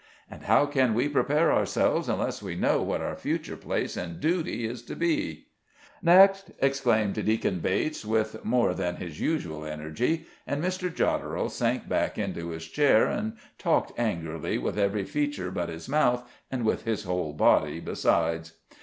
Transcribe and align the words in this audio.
And 0.31 0.41
how 0.45 0.65
can 0.65 0.95
we 0.95 1.07
prepare 1.07 1.53
ourselves 1.53 2.09
unless 2.09 2.41
we 2.41 2.55
know 2.55 2.81
what 2.81 3.01
our 3.01 3.15
future 3.15 3.55
place 3.55 3.95
and 3.95 4.19
duty 4.19 4.65
is 4.65 4.81
to 4.85 4.95
be?" 4.95 5.45
"Next!" 6.01 6.51
exclaimed 6.57 7.23
Deacon 7.23 7.59
Bates 7.59 8.03
with 8.03 8.43
more 8.43 8.73
than 8.73 8.95
his 8.95 9.19
usual 9.21 9.63
energy, 9.63 10.25
and 10.47 10.59
Mr. 10.63 10.91
Jodderel 10.91 11.49
sank 11.51 11.87
back 11.87 12.17
into 12.17 12.49
his 12.49 12.65
chair 12.65 13.05
and 13.05 13.37
talked 13.59 13.91
angrily 13.95 14.57
with 14.57 14.79
every 14.79 15.03
feature 15.03 15.51
but 15.51 15.69
his 15.69 15.87
mouth, 15.87 16.27
and 16.49 16.65
with 16.65 16.83
his 16.85 17.03
whole 17.03 17.33
body 17.33 17.79
besides. 17.79 18.53